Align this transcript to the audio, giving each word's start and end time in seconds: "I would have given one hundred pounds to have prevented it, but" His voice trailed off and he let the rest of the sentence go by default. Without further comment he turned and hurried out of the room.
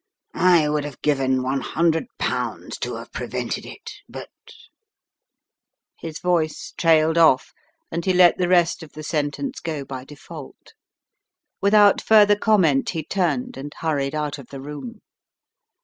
"I 0.33 0.67
would 0.67 0.83
have 0.83 0.99
given 1.03 1.43
one 1.43 1.61
hundred 1.61 2.07
pounds 2.17 2.79
to 2.79 2.95
have 2.95 3.11
prevented 3.11 3.67
it, 3.67 3.91
but" 4.09 4.29
His 6.01 6.17
voice 6.17 6.73
trailed 6.75 7.19
off 7.19 7.53
and 7.91 8.03
he 8.03 8.11
let 8.11 8.39
the 8.39 8.47
rest 8.47 8.81
of 8.81 8.93
the 8.93 9.03
sentence 9.03 9.59
go 9.59 9.85
by 9.85 10.03
default. 10.05 10.73
Without 11.61 12.01
further 12.01 12.35
comment 12.35 12.89
he 12.89 13.03
turned 13.03 13.57
and 13.57 13.71
hurried 13.75 14.15
out 14.15 14.39
of 14.39 14.47
the 14.47 14.59
room. 14.59 15.01